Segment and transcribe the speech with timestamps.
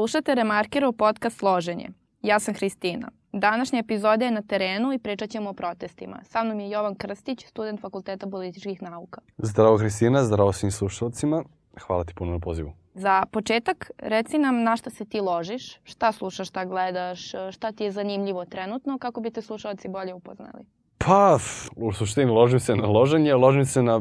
[0.00, 1.88] Slušate Remarkerov podcast Loženje.
[2.22, 3.08] Ja sam Hristina.
[3.32, 6.20] Današnja epizoda je na terenu i pričat ćemo o protestima.
[6.24, 9.20] Sa mnom je Jovan Krstić, student Fakulteta političkih nauka.
[9.38, 11.44] Zdravo Hristina, zdravo svim slušalcima.
[11.80, 12.72] Hvala ti puno na pozivu.
[12.94, 17.84] Za početak, reci nam na šta se ti ložiš, šta slušaš, šta gledaš, šta ti
[17.84, 20.64] je zanimljivo trenutno, kako bi te slušalci bolje upoznali.
[20.98, 21.38] Pa,
[21.76, 24.00] u suštini ložim se na loženje, ložim se na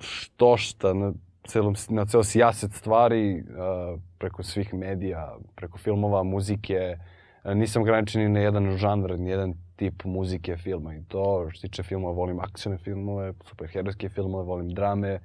[0.00, 1.12] što šta, na,
[1.46, 6.96] celom, na ceo sijaset stvari, uh, preko svih medija, preko filmova, muzike.
[7.44, 11.50] Uh, nisam ograničen ni na jedan žanr, ni jedan tip muzike, filma i to.
[11.50, 15.20] Što tiče filmova, volim akcione filmove, superherojske filmove, volim drame,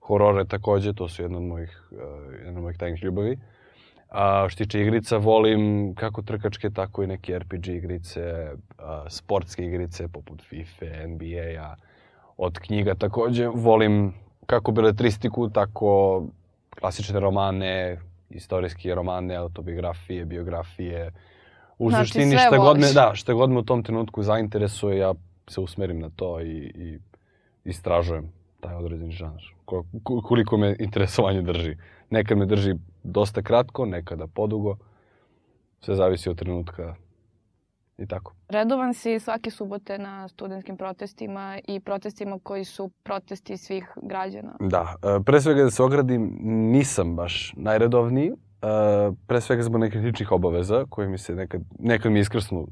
[0.00, 1.98] horore takođe, to su jedna od mojih, uh,
[2.44, 3.38] jedna od mojih tajnih ljubavi.
[4.12, 10.08] A što tiče igrica, volim kako trkačke, tako i neke RPG igrice, a, sportske igrice
[10.08, 11.74] poput FIFA, NBA-a,
[12.36, 13.48] od knjiga takođe.
[13.48, 14.12] Volim
[14.52, 16.24] kako beletristiku, tako
[16.80, 17.98] klasične romane,
[18.30, 21.12] istorijske romane, autobiografije, biografije.
[21.78, 25.14] U Znači, suštini šta god, me, da, šta god me u tom trenutku zainteresuje, ja
[25.48, 26.98] se usmerim na to i, i
[27.64, 28.28] istražujem
[28.60, 29.42] taj određeni žanr.
[29.64, 31.76] Ko- ko- Koliko me interesovanje drži.
[32.10, 34.76] Nekad me drži dosta kratko, nekada podugo.
[35.80, 36.94] Sve zavisi od trenutka
[38.02, 38.34] i tako.
[38.48, 44.56] Redovan si svake subote na studentskim protestima i protestima koji su protesti svih građana.
[44.60, 48.32] Da, e, pre svega da se ogradim, nisam baš najredovniji.
[48.62, 52.66] E, Pre svega zbog nekih ličnih obaveza koje mi se nekad, nekad mi iskrsnu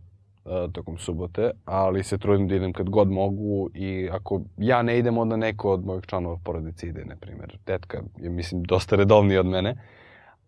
[0.44, 4.98] e, tokom subote, ali se trudim da idem kad god mogu i ako ja ne
[4.98, 7.58] idem, onda neko od mojih članova porodice ide, na primjer.
[7.64, 9.76] Tetka je, mislim, dosta redovniji od mene.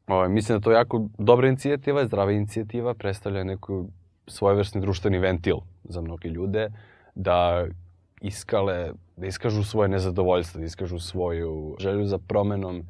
[0.06, 3.88] Ovaj, mislim da to je jako dobra inicijativa, zdrava inicijativa, predstavlja neku
[4.27, 6.69] svojevrsni društveni ventil za mnoge ljude,
[7.15, 7.67] da
[8.20, 12.82] iskale, da iskažu svoje nezadovoljstvo, da iskažu svoju želju za promenom,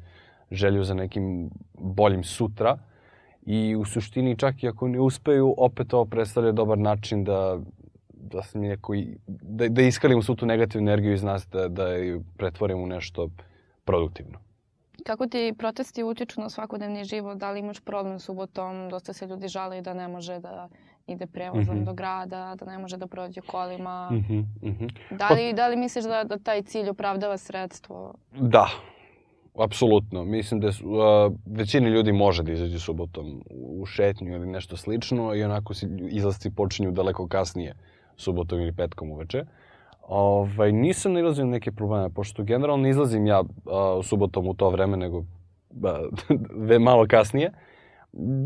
[0.51, 2.77] želju za nekim boljim sutra.
[3.45, 7.59] I u suštini čak i ako ne uspeju, opet ovo predstavlja dobar način da
[8.33, 8.93] da se mi neko,
[9.27, 13.29] da, da iskalimo svu tu negativnu energiju iz nas, da, da ju pretvorimo u nešto
[13.85, 14.39] produktivno.
[15.05, 17.37] Kako ti protesti utiču na svakodnevni život?
[17.37, 18.89] Da li imaš problem subotom?
[18.89, 20.69] Dosta se ljudi žale da ne može da
[21.07, 21.83] ide prevozom Mhm.
[21.83, 24.09] do grada, da ne može da prođe kolima.
[24.11, 24.85] Mhm, mhm.
[25.11, 28.13] Da li, da li misliš da, da taj cilj opravdava sredstvo?
[28.31, 28.67] Da,
[29.55, 30.25] apsolutno.
[30.25, 31.01] Mislim da su, uh,
[31.47, 36.51] većini ljudi može da izađe subotom u šetnju ili nešto slično i onako lju- izlasci
[36.51, 37.75] počinju daleko kasnije,
[38.17, 39.45] subotom ili petkom uveče.
[40.01, 43.47] Ovaj, nisam nailazio na neke probleme, pošto generalno ne izlazim ja uh,
[44.03, 45.23] subotom u to vreme, nego
[46.59, 47.51] ve malo kasnije.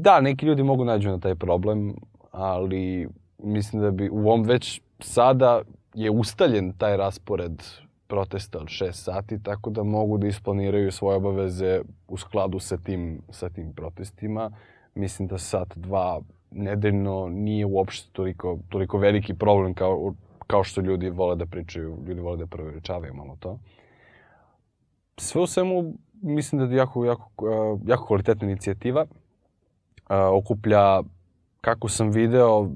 [0.01, 1.95] Da, neki ljudi mogu nađu na taj problem,
[2.37, 5.61] ali mislim da bi u ovom već sada
[5.93, 7.63] je ustaljen taj raspored
[8.07, 13.21] protesta od 6 sati, tako da mogu da isplaniraju svoje obaveze u skladu sa tim,
[13.29, 14.51] sa tim protestima.
[14.95, 16.21] Mislim da sat, dva
[16.51, 20.13] nedeljno nije uopšte toliko, toliko veliki problem kao,
[20.47, 23.59] kao što ljudi vole da pričaju, ljudi vole da preuveličavaju malo to.
[25.17, 29.05] Sve u svemu, mislim da je jako, jako, jako kvalitetna inicijativa.
[30.09, 31.01] Okuplja
[31.67, 32.69] kako sam video, uh,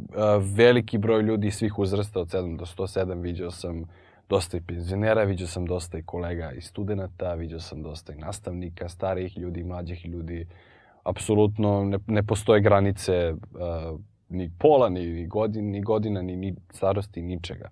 [0.56, 3.84] veliki broj ljudi svih uzrasta od 7 do 107, vidio sam
[4.30, 8.90] dosta i penzionera, vidio sam dosta i kolega i studenta, vidio sam dosta i nastavnika,
[8.90, 10.48] starijih ljudi, mlađih ljudi.
[11.04, 17.22] Apsolutno ne, ne postoje granice uh, ni pola, ni, godin, ni godina, ni, ni starosti,
[17.22, 17.70] ničega.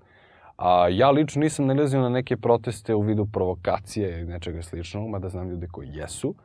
[0.57, 5.29] A ja lično nisam nalazio na neke proteste u vidu provokacije ili nečega sličnog, mada
[5.29, 6.35] znam ljude koji jesu.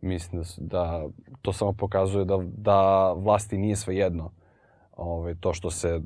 [0.00, 1.06] Mislim da, s- da
[1.42, 4.30] to samo pokazuje da, da vlasti nije svejedno
[4.96, 6.00] ovaj, to što se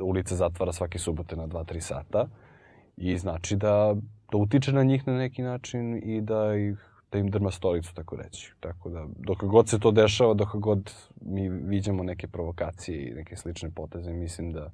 [0.00, 2.28] ulica zatvara svake subote na 2-3 sata
[2.96, 3.94] i znači da,
[4.32, 6.78] da utiče na njih na neki način i da ih
[7.12, 8.52] da im drma stolicu, tako reći.
[8.60, 13.36] Tako da, dok god se to dešava, dok god mi viđamo neke provokacije i neke
[13.36, 14.70] slične poteze, mislim da,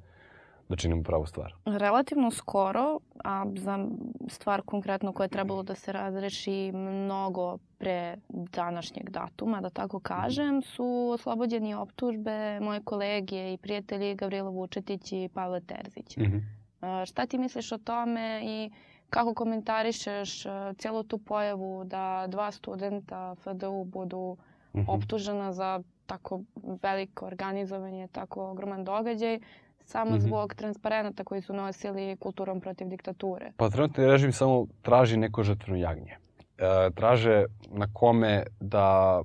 [0.72, 1.54] da činimo pravu stvar.
[1.64, 3.86] Relativno skoro, a za
[4.28, 10.62] stvar konkretno koja je trebalo da se razreši mnogo pre današnjeg datuma, da tako kažem,
[10.62, 16.16] su oslobođeni optužbe moje kolege i prijatelji Gavrila Vučetić i Pavle Terzić.
[16.16, 17.06] Mm -hmm.
[17.06, 18.70] Šta ti misliš o tome i
[19.10, 20.42] kako komentarišeš
[20.78, 24.36] cijelu tu pojavu da dva studenta FDU budu
[24.74, 24.84] Mm -hmm.
[24.88, 26.40] optužena za tako
[26.82, 29.40] veliko organizovanje, tako ogroman događaj,
[29.84, 30.20] samo Mhm.
[30.20, 33.52] zbog transparenata koji su nosili kulturom protiv diktature.
[33.56, 36.16] Pa trenutni režim samo traži neko žrtveno jagnje.
[36.58, 39.22] E, traže na kome da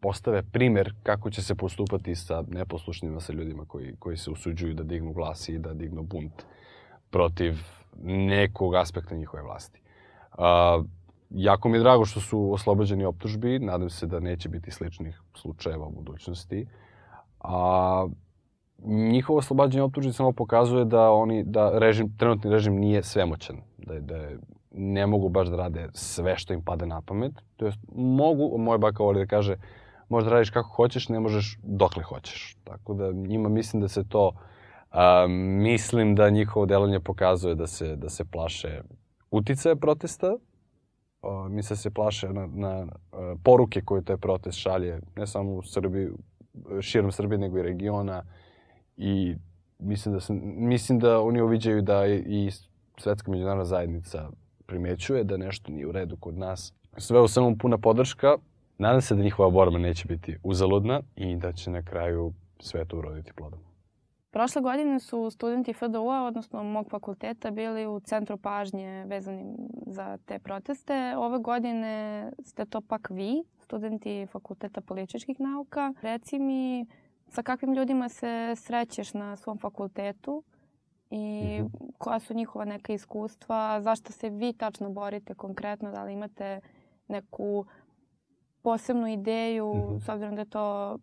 [0.00, 4.82] postave primer kako će se postupati sa neposlušnjima, sa ljudima koji, koji se usuđuju da
[4.82, 6.42] dignu glas i da dignu bunt
[7.10, 7.54] protiv
[8.02, 9.80] nekog aspekta njihove vlasti.
[10.38, 10.82] A,
[11.30, 15.86] jako mi je drago što su oslobođeni optužbi, nadam se da neće biti sličnih slučajeva
[15.86, 16.66] u budućnosti.
[17.40, 18.06] A
[18.84, 24.28] njihovo oslobađanje optužbi samo pokazuje da oni da režim trenutni režim nije svemoćan, da da
[24.72, 27.32] ne mogu baš da rade sve što im pada na pamet.
[27.56, 29.56] To jest mogu, moj baka voli da kaže,
[30.08, 32.56] možda radiš kako hoćeš, ne možeš dokle hoćeš.
[32.64, 34.32] Tako da njima mislim da se to
[34.90, 35.26] a,
[35.62, 38.80] mislim da njihovo delovanje pokazuje da se da se plaše
[39.30, 40.36] uticaja protesta.
[41.22, 45.62] A, misle se plaše na, na a, poruke koje taj protest šalje ne samo u
[45.62, 46.08] Srbiji,
[46.80, 48.22] širom Srbije, nego i regiona
[48.98, 49.36] i
[49.78, 52.50] mislim da, sam, mislim da oni uviđaju da i
[52.96, 54.30] svetska međunarodna zajednica
[54.66, 56.72] primećuje da nešto nije u redu kod nas.
[56.96, 58.36] Sve u samom puna podrška.
[58.78, 62.98] Nadam se da njihova borba neće biti uzaludna i da će na kraju sve to
[62.98, 63.58] uroditi plodom.
[64.30, 69.56] Prošle godine su studenti FDU-a, odnosno mog fakulteta, bili u centru pažnje vezanim
[69.86, 71.16] za te proteste.
[71.16, 75.94] Ove godine ste to pak vi, studenti Fakulteta političkih nauka.
[76.02, 76.86] Reci mi,
[77.28, 80.42] sa kakvim ljudima se srećeš na svom fakultetu
[81.10, 81.90] i mm -hmm.
[81.98, 86.60] koja su njihova neka iskustva, zašto se vi tačno borite konkretno, da li imate
[87.08, 87.66] neku
[88.62, 90.04] posebnu ideju, mm -hmm.
[90.04, 90.98] s obzirom da je to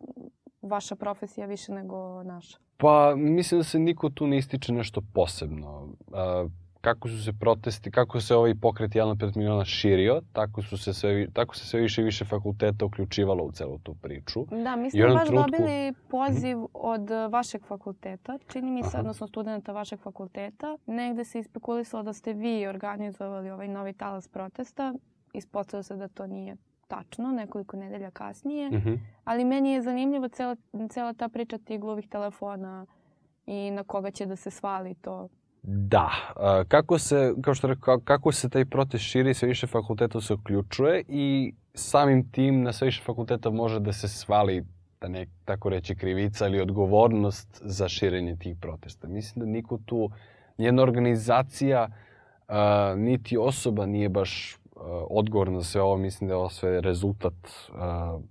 [0.62, 2.58] vaša profesija više nego naša?
[2.78, 5.84] Pa, mislim da se niko tu ne ističe nešto posebno.
[6.08, 6.52] Uh,
[6.86, 11.28] kako su se protesti, kako se ovaj pokret 1,5 miliona širio, tako, su se sve,
[11.34, 14.46] tako se sve više i više fakulteta uključivalo u celu tu priču.
[14.64, 15.52] Da, mi smo baš trutku...
[15.52, 16.68] dobili poziv mm -hmm.
[16.74, 19.00] od vašeg fakulteta, čini mi se, Aha.
[19.00, 20.78] odnosno studenta vašeg fakulteta.
[20.86, 24.94] Negde se ispekulisalo da ste vi organizovali ovaj novi talas protesta.
[25.34, 26.56] Ispostavilo se da to nije
[26.88, 28.70] tačno, nekoliko nedelja kasnije.
[28.70, 29.00] Mm -hmm.
[29.24, 30.56] Ali meni je zanimljivo cela,
[30.90, 32.86] cela ta priča tih gluvih telefona
[33.46, 35.30] i na koga će da se svali to
[35.68, 36.10] Da.
[36.68, 41.04] Kako se, kao što rekao, kako se taj protest širi, sve više fakulteta se uključuje
[41.08, 44.66] i samim tim na sve više fakulteta može da se svali
[45.02, 49.08] da ne tako reći krivica ili odgovornost za širenje tih protesta.
[49.08, 50.10] Mislim da niko tu,
[50.58, 51.88] nijedna organizacija,
[52.98, 54.58] niti osoba nije baš
[55.10, 55.98] odgovorna za sve ovo.
[55.98, 57.34] Mislim da je ovo sve rezultat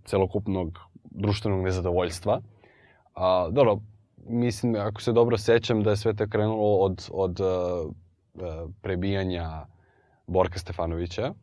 [0.05, 2.41] celokupnog društvenog nezadovoljstva.
[3.17, 3.79] Uh, dobro,
[4.27, 7.47] mislim, ako se dobro sećam, da je sve to krenulo od, od uh,
[8.35, 9.67] uh, prebijanja
[10.27, 11.35] Borka Stefanovića,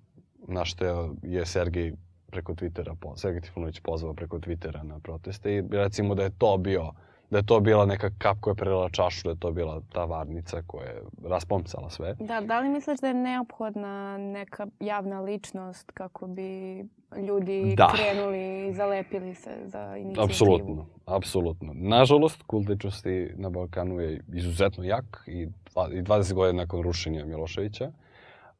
[0.48, 1.94] na što je Sergej
[2.28, 6.92] preko Twittera, Sergej Trifunović pozvao preko Twittera na proteste i recimo da je to bio
[7.32, 10.06] da je to bila neka kap koja je prelila čašu, da je to bila ta
[10.06, 12.16] varnica koja je raspomcala sve.
[12.20, 16.84] Da, da li misliš da je neophodna neka javna ličnost kako bi
[17.28, 17.94] ljudi da.
[17.96, 20.26] krenuli i zalepili se za inicijativu?
[20.26, 21.72] Apsolutno, apsolutno.
[21.76, 27.92] Nažalost, kult ličnosti na Balkanu je izuzetno jak i 20 godina nakon rušenja Miloševića.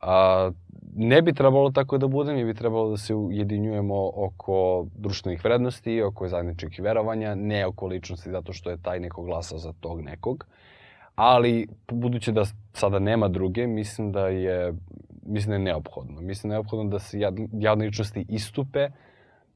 [0.02, 0.52] A,
[0.96, 6.02] ne bi trebalo tako da bude, mi bi trebalo da se ujedinjujemo oko društvenih vrednosti,
[6.02, 10.46] oko zajedničkih verovanja, ne oko ličnosti zato što je taj neko glasa za tog nekog.
[11.16, 12.44] Ali, budući da
[12.74, 14.74] sada nema druge, mislim da je,
[15.26, 16.22] mislim da je neophodno.
[16.22, 17.20] Mislim da je neophodno da se
[17.54, 18.90] javne ličnosti istupe,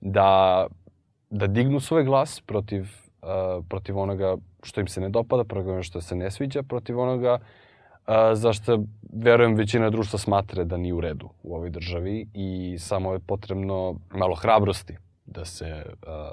[0.02, 0.68] da,
[1.30, 5.84] da dignu svoj glas protiv, uh, protiv onoga što im se ne dopada, protiv onoga
[5.84, 7.65] što se ne sviđa, protiv onoga uh,
[8.06, 8.84] a, zašto
[9.14, 13.96] verujem većina društva smatra da nije u redu u ovoj državi i samo je potrebno
[14.10, 15.84] malo hrabrosti da se,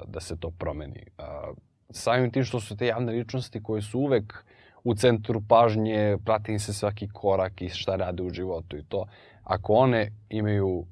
[0.07, 1.05] da se to promeni.
[1.17, 1.51] A,
[1.89, 4.45] samim tim što su te javne ličnosti koje su uvek
[4.83, 9.05] u centru pažnje, prati im se svaki korak i šta rade u životu i to.
[9.43, 10.85] Ako one imaju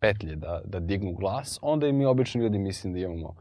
[0.00, 3.34] petlje da, da dignu glas, onda i mi obični ljudi mislim da imamo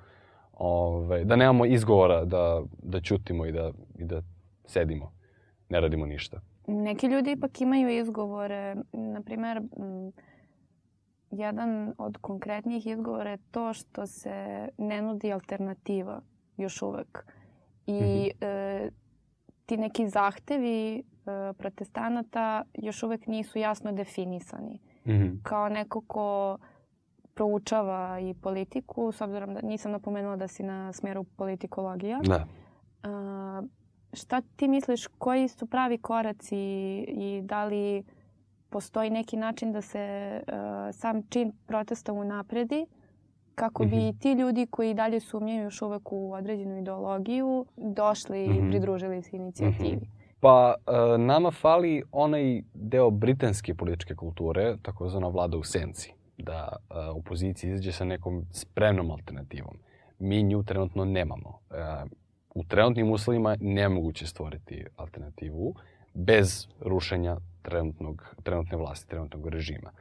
[0.53, 4.21] ove, da nemamo izgovora da, da ćutimo i da, i da
[4.65, 5.11] sedimo,
[5.69, 6.41] ne radimo ništa.
[6.69, 8.75] Neki ljudi ipak imaju izgovore.
[8.91, 9.61] Naprimer,
[11.31, 16.21] jedan od konkretnijih izgovora je to što se ne nudi alternativa
[16.57, 17.25] još uvek.
[17.85, 18.33] I mm -hmm.
[18.41, 18.89] e,
[19.65, 21.01] ti neki zahtevi e,
[21.53, 24.79] protestanata još uvek nisu jasno definisani.
[25.05, 25.39] Mm -hmm.
[25.43, 26.57] Kao neko ko
[27.33, 32.19] proučava i politiku, s obzirom da nisam napomenula da si na smeru politikologija.
[32.23, 32.47] Da.
[34.13, 36.57] Šta ti misliš, koji su pravi koraci
[37.07, 38.03] i da li
[38.69, 40.53] postoji neki način da se uh,
[40.95, 42.85] sam čin protesta unapredi
[43.55, 44.19] kako bi mm -hmm.
[44.19, 48.67] ti ljudi koji dalje sumnjaju još uvek u određenu ideologiju došli mm -hmm.
[48.67, 49.95] i pridružili se inicijativi?
[49.95, 50.19] Mm -hmm.
[50.39, 56.75] Pa, uh, nama fali onaj deo britanske političke kulture, takozvana vlada u senci, da
[57.15, 59.77] opozicija izađe sa nekom spremnom alternativom.
[60.19, 61.59] Mi nju trenutno nemamo.
[62.59, 65.75] U trenutnim uslovima nemoguće stvoriti alternativu
[66.13, 69.91] bez rušenja trenutnog, trenutne vlasti, trenutnog režima.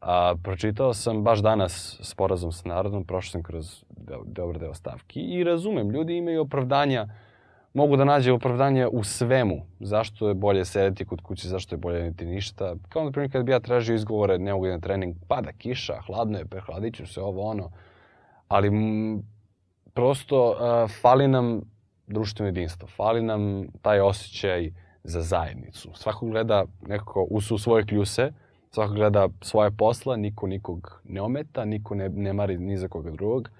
[0.00, 3.84] A, pročitao sam baš danas sporazum sa narodom, prošao sam kroz
[4.24, 7.08] dobar deo stavki i razumem, ljudi imaju opravdanja,
[7.74, 9.66] mogu da nađe opravdanje u svemu.
[9.80, 12.74] Zašto je bolje sedeti kod kuće, zašto je bolje niti ništa.
[12.88, 16.38] Kao na primjer kad bi ja tražio izgovore, ne mogu da trening, pada kiša, hladno
[16.38, 17.70] je, prehladit ću se, ovo ono.
[18.48, 19.22] Ali m,
[19.94, 21.73] prosto uh, fali nam
[22.06, 24.70] društveno jedinstvo, fali nam taj osjećaj
[25.04, 25.90] za zajednicu.
[25.94, 28.32] Svako gleda nekako u, svoje kljuse,
[28.70, 33.10] svako gleda svoje posla, niko nikog ne ometa, niko ne, ne mari ni za koga
[33.10, 33.50] drugog.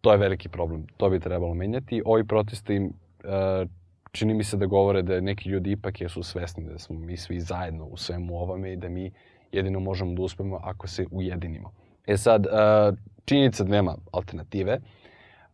[0.00, 0.86] To je veliki problem.
[0.96, 2.02] To bi trebalo menjati.
[2.06, 3.68] Ovi protesti im uh,
[4.12, 7.40] čini mi se da govore da neki ljudi ipak jesu svesni da smo mi svi
[7.40, 9.12] zajedno u svemu ovome i da mi
[9.52, 11.72] jedino možemo da uspemo ako se ujedinimo.
[12.06, 14.80] E sad, uh, činjenica da nema alternative,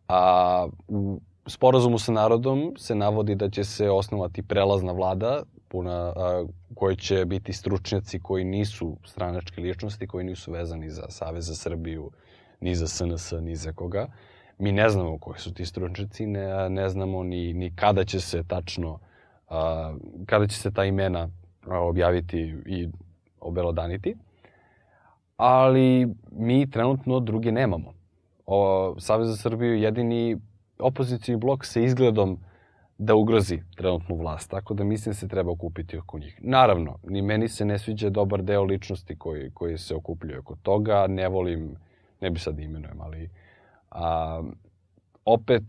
[0.07, 6.45] a u sporazumu sa narodom se navodi da će se osnovati prelazna vlada puna, a,
[6.97, 12.11] će biti stručnjaci koji nisu stranačke ličnosti, koji nisu vezani za Savez za Srbiju,
[12.61, 14.07] ni za SNS, ni za koga.
[14.57, 18.43] Mi ne znamo koji su ti stručnjaci, ne, ne znamo ni, ni kada će se
[18.43, 18.99] tačno,
[19.49, 19.93] a,
[20.25, 21.29] kada će se ta imena
[21.67, 22.89] objaviti i
[23.39, 24.15] obelodaniti.
[25.37, 27.93] Ali mi trenutno druge nemamo.
[28.45, 30.37] O, Savez za Srbiju jedini
[30.79, 32.39] opozicijni blok sa izgledom
[32.97, 36.39] da ugrozi trenutnu vlast, tako da mislim da se treba okupiti oko njih.
[36.41, 41.07] Naravno, ni meni se ne sviđa dobar deo ličnosti koji, koji se okupljaju oko toga,
[41.07, 41.75] ne volim,
[42.21, 43.29] ne bi sad imenujem, ali
[43.91, 44.43] a,
[45.25, 45.63] opet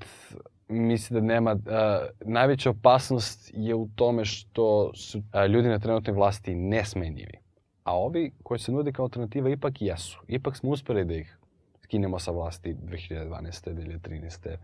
[0.69, 6.15] mislim da nema, a, najveća opasnost je u tome što su a, ljudi na trenutnoj
[6.15, 7.39] vlasti nesmenjivi.
[7.85, 10.21] A ovi koji se nude kao alternativa ipak jesu.
[10.29, 11.39] Ipak smo uspeli da ih
[11.83, 13.75] skinemo sa vlasti 2012.
[13.75, 14.57] 2013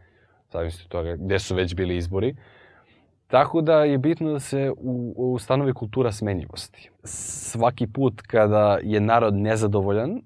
[0.52, 2.35] zavisno toga gde su već bili izbori.
[3.26, 6.90] Tako da je bitno da se u, ustanovi kultura smenjivosti.
[7.04, 10.21] Svaki put kada je narod nezadovoljan,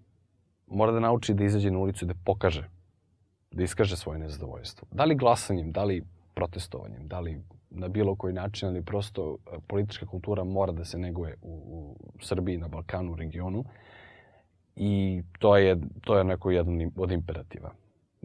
[0.66, 2.68] mora da nauči da izađe na ulicu i da pokaže,
[3.50, 4.88] da iskaže svoje nezadovoljstvo.
[4.90, 6.02] Da li glasanjem, da li
[6.34, 7.40] protestovanjem, da li
[7.70, 11.96] na bilo koji način, ali prosto e, politička kultura mora da se neguje u, u
[12.22, 13.64] Srbiji, na Balkanu, u regionu.
[14.76, 17.70] I to je, to je neko jedan od imperativa.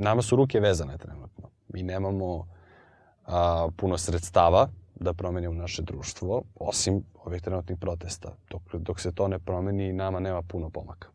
[0.01, 1.50] Nama su ruke vezane trenutno.
[1.67, 2.48] Mi nemamo
[3.25, 8.36] a, puno sredstava da promenimo naše društvo, osim ovih trenutnih protesta.
[8.50, 11.08] Dok, dok se to ne promeni, nama nema puno pomaka.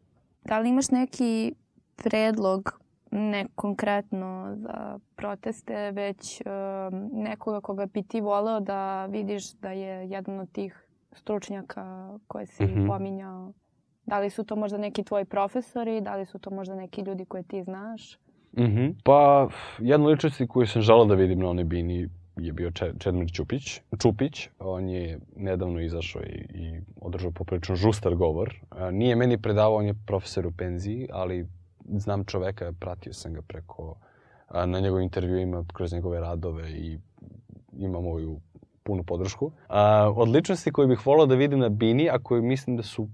[0.45, 1.55] Da li imaš neki
[1.97, 9.71] predlog, ne konkretno za proteste, već um, nekoga koga bi ti voleo da vidiš da
[9.71, 12.89] je jedan od tih stručnjaka koje si mm -hmm.
[12.89, 13.53] pominjao?
[14.05, 17.25] Da li su to možda neki tvoji profesori, da li su to možda neki ljudi
[17.25, 18.26] koje ti znaš?
[18.53, 18.95] Mm -hmm.
[19.05, 19.49] Pa,
[19.79, 23.81] jedna ličnost koju sam želao da vidim na onoj bini je bio Čedmir Čupić.
[24.03, 24.49] Čupić.
[24.59, 28.55] On je nedavno izašao i, i održao poprilično žustar govor.
[28.93, 31.47] Nije meni predavao, on je profesor u penziji, ali
[31.85, 33.95] znam čoveka, pratio sam ga preko
[34.67, 36.99] na njegovim intervjuima, kroz njegove radove i
[37.79, 38.41] ima moju
[38.83, 39.53] punu podršku.
[40.15, 43.09] Od ličnosti koje bih volao da vidim na Bini, a koje mislim da su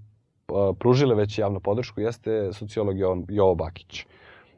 [0.79, 2.95] pružile već javnu podršku, jeste sociolog
[3.29, 4.05] Jovo, Bakić.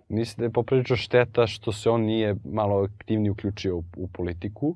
[0.09, 4.75] Mislim da je poprilično šteta što se on nije malo aktivnije uključio u, u politiku,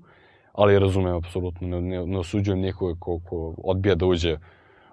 [0.54, 4.38] ali razumem apsolutno, ne, ne, ne osuđujem nikoga ko, ko odbija da uđe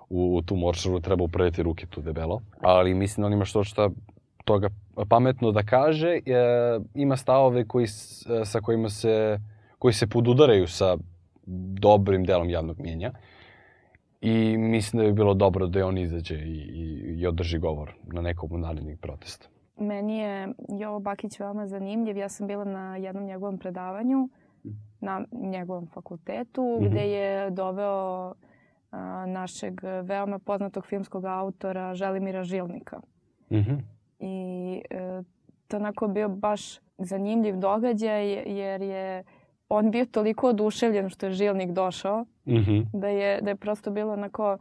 [0.08, 2.42] u, u tu moršaru, treba upraviti ruke tu debelo.
[2.60, 3.90] Ali mislim da on ima što šta
[4.44, 4.68] toga
[5.08, 6.20] pametno da kaže, e,
[6.94, 7.86] ima stavove koji,
[8.44, 9.40] sa kojima se,
[9.78, 10.96] koji se podudaraju sa
[11.80, 13.12] dobrim delom javnog mijenja.
[14.20, 18.20] I mislim da bi bilo dobro da on izađe i, i, i održi govor na
[18.20, 19.48] nekom od narednih protesta.
[19.76, 22.16] Meni je Jovo Bakić veoma zanimljiv.
[22.16, 24.28] Ja sam bila na jednom njegovom predavanju
[25.00, 26.88] na njegovom fakultetu mm -hmm.
[26.88, 28.34] gde je doveo
[28.90, 33.00] a, našeg veoma poznatog filmskog autora Želimira Žilnika.
[33.50, 33.80] Mm -hmm.
[34.18, 35.22] I e,
[35.68, 39.24] to onako bio baš zanimljiv događaj jer je
[39.68, 42.86] on bio toliko oduševljen što je Žilnik došao mm -hmm.
[42.92, 44.58] da, je, da je prosto bilo onako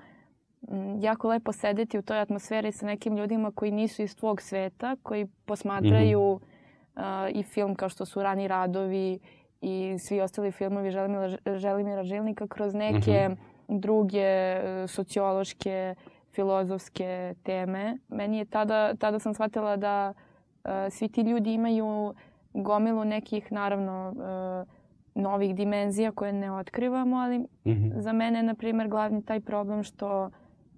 [1.00, 5.28] jako lepo sedeti u toj atmosferi sa nekim ljudima koji nisu iz tvog sveta, koji
[5.46, 7.30] posmatraju mm -hmm.
[7.30, 9.20] uh, i film kao što su Rani radovi
[9.62, 13.80] i svi ostali filmovi Želimira, Želimira Žilnika kroz neke mm -hmm.
[13.80, 15.96] druge uh, sociološke,
[16.32, 17.98] filozofske teme.
[18.08, 22.14] Meni je tada, tada sam shvatila da uh, svi ti ljudi imaju
[22.54, 24.68] gomilu nekih, naravno, uh,
[25.16, 28.00] novih dimenzija koje ne otkrivamo, ali mm -hmm.
[28.00, 30.30] za mene je, na primjer, glavni taj problem što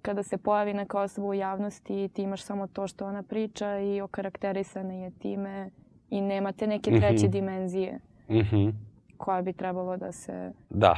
[0.08, 4.00] kada se pojavi neka osoba u javnosti ti imaš samo to što ona priča i
[4.00, 5.70] okarakterisana je time
[6.10, 7.32] i nemate neke treće mm -hmm.
[7.32, 7.98] dimenzije
[8.28, 8.72] mm -hmm.
[9.16, 10.52] koja bi trebalo da se...
[10.70, 10.96] Da,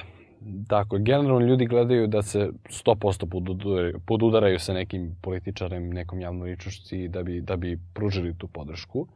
[0.69, 7.09] Tako, generalno ljudi gledaju da se 100% podudaraju, podudaraju sa nekim političarem, nekom javnom ličnošći
[7.09, 9.07] da bi, da bi pružili tu podršku.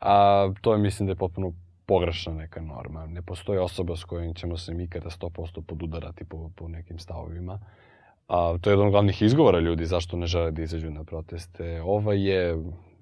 [0.00, 1.52] A to je, mislim da je potpuno
[1.86, 3.06] pogrešna neka norma.
[3.06, 7.60] Ne postoji osoba s kojom ćemo se mi kada 100% podudarati po, po nekim stavovima.
[8.26, 11.82] A, to je jedan od glavnih izgovora ljudi zašto ne žele da izađu na proteste.
[11.82, 12.56] Ovaj je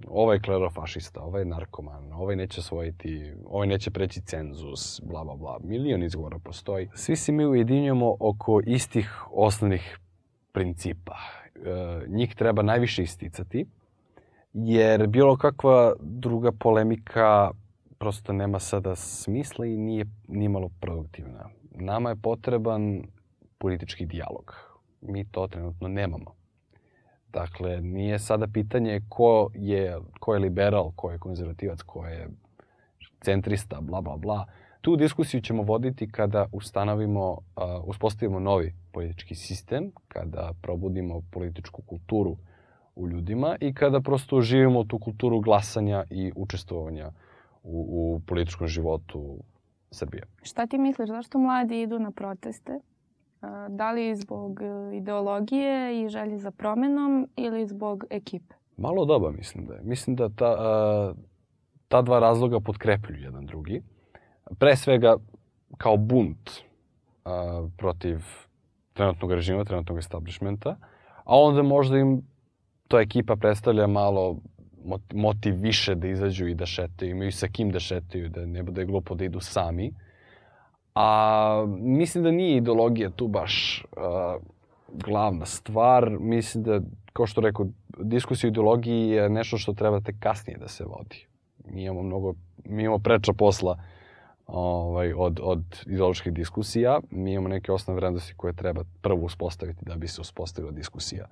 [0.09, 5.37] ovaj je klerofašista, ovaj je narkoman, ovaj neće svojiti, ovaj neće preći cenzus, bla, bla,
[5.37, 5.59] bla.
[5.63, 6.89] Milion izgovora postoji.
[6.95, 9.99] Svi se mi ujedinjujemo oko istih osnovnih
[10.53, 11.17] principa.
[11.55, 13.67] E, njih treba najviše isticati,
[14.53, 17.51] jer bilo kakva druga polemika
[17.99, 21.49] prosto nema sada smisla i nije, nije malo produktivna.
[21.71, 23.03] Nama je potreban
[23.59, 24.74] politički dijalog.
[25.05, 26.35] Mi to trenutno nemamo.
[27.33, 32.29] Dakle, nije sada pitanje ko je, ko je liberal, ko je konzervativac, ko je
[33.21, 34.47] centrista, bla, bla, bla.
[34.81, 37.39] Tu diskusiju ćemo voditi kada ustanovimo, uh,
[37.85, 42.37] uspostavimo novi politički sistem, kada probudimo političku kulturu
[42.95, 47.13] u ljudima i kada prosto živimo tu kulturu glasanja i učestvovanja
[47.63, 49.39] u, u političkom životu
[49.91, 50.23] Srbije.
[50.43, 52.81] Šta ti misliš, zašto mladi idu na proteste?
[53.69, 58.55] Da li zbog e, ideologije i želje za promenom ili zbog ekipe?
[58.77, 59.81] Malo doba mislim da je.
[59.83, 61.15] Mislim da ta,
[61.89, 63.83] ta dva razloga potkrepljuju jedan drugi.
[64.59, 65.17] Pre svega
[65.77, 66.51] kao bunt
[67.77, 68.19] protiv
[68.93, 70.77] trenutnog režima, trenutnog establishmenta,
[71.25, 72.23] a onda možda im
[72.89, 74.39] to ekipa predstavlja malo
[75.13, 78.85] motiv više da izađu i da šetaju, imaju sa kim da šetaju, da ne bude
[78.85, 79.93] glupo da idu sami.
[80.95, 84.43] A mislim da nije ideologija tu baš uh,
[84.93, 86.11] glavna stvar.
[86.21, 86.81] Mislim da,
[87.13, 87.67] kao što rekao,
[87.99, 91.27] diskusija o ideologiji je nešto što treba tek kasnije da se vodi.
[91.65, 92.35] Mi imamo mnogo,
[92.65, 93.79] mi imamo preča posla
[94.47, 97.01] ovaj, od, od ideoloških diskusija.
[97.11, 101.27] Mi imamo neke osnovne vrednosti koje treba prvo uspostaviti da bi se uspostavila diskusija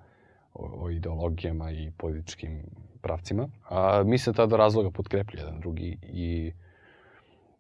[0.55, 2.62] o, o ideologijama i političkim
[3.01, 3.48] pravcima.
[3.68, 6.53] A, mislim da tada razloga potkreplju jedan drugi i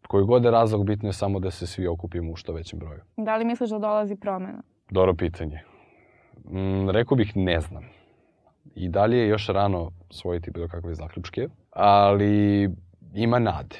[0.08, 3.00] koji god je razlog, bitno je samo da se svi okupimo u što većem broju.
[3.16, 4.62] Da li misliš da dolazi promena?
[4.90, 5.60] Dobro pitanje.
[6.44, 7.84] Mm, rekao bih ne znam.
[8.74, 12.70] I dalje je još rano svojiti bilo kakve zaključke, ali
[13.14, 13.76] ima nade.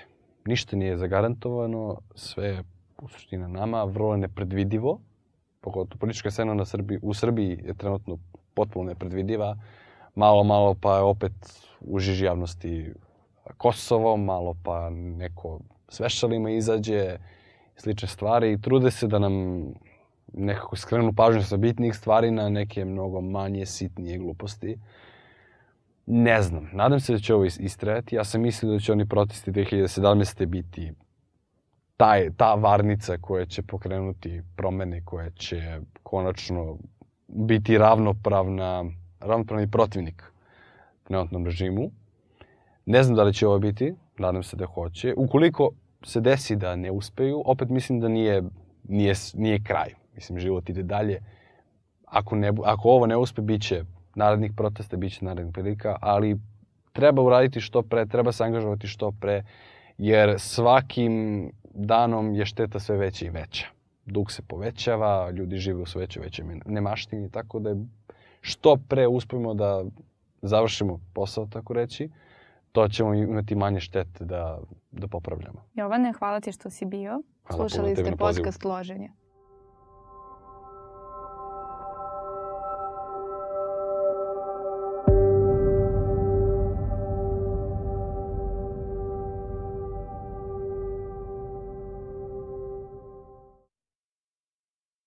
[0.47, 2.65] Ništa nije zagarantovano, sve je
[3.03, 5.01] u suštini nama vrlo nepredvidivo,
[5.61, 8.19] pogotovo politička scena na Srbiji, u Srbiji je trenutno
[8.55, 9.57] potpuno nepredvidiva.
[10.15, 11.33] Malo, malo pa je opet
[11.81, 12.93] u žiži javnosti
[13.57, 15.61] Kosovo, malo pa neko
[15.93, 17.17] svešalima izađe,
[17.77, 19.65] slične stvari i trude se da nam
[20.33, 24.79] nekako skrenu pažnju sa bitnih stvari na neke mnogo manje sitnije gluposti.
[26.07, 28.17] Ne znam, nadam se da će ovo istrajati.
[28.17, 30.47] Ja sam mislio da će oni protesti 2017.
[30.47, 30.93] biti
[31.97, 36.79] taj, ta varnica koja će pokrenuti promene, koja će konačno
[37.29, 38.85] biti ravnopravna,
[39.21, 40.33] ravnopravni protivnik
[41.05, 41.91] trenutnom režimu.
[42.87, 45.15] Ne znam da li će ovo biti, nadam se da hoće.
[45.17, 45.71] Ukoliko
[46.05, 48.43] se desi da ne uspeju, opet mislim da nije,
[48.89, 49.95] nije, nije kraj.
[50.15, 51.21] Mislim, život ide dalje.
[52.07, 56.39] Ako, ne, ako ovo ne uspe, bit će narednih protesta, bit će narednih prilika, ali
[56.93, 59.45] treba uraditi što pre, treba se angažovati što pre,
[59.99, 63.67] jer svakim danom je šteta sve veća i veća.
[64.07, 67.77] Dug se povećava, ljudi žive u sve većoj većoj nemaštini, tako da je
[68.41, 69.85] što pre uspemo da
[70.43, 72.09] završimo posao, tako reći,
[72.73, 74.59] to ćemo imati manje štete da,
[74.91, 75.65] da popravljamo.
[75.75, 77.23] Jovane, hvala ti što si bio.
[77.43, 79.11] Hvala Slušali ste podcast Loženje.